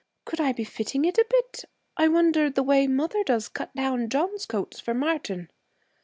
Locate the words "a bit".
1.19-1.65